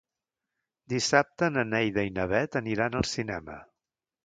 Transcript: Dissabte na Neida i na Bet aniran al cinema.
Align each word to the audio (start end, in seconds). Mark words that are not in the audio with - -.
Dissabte 0.93 1.51
na 1.51 1.67
Neida 1.75 2.07
i 2.09 2.15
na 2.17 2.27
Bet 2.33 2.59
aniran 2.63 3.01
al 3.03 3.09
cinema. 3.13 3.63